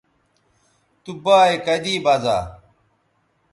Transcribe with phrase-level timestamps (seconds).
[1.03, 2.37] تو بایئے کدی بزا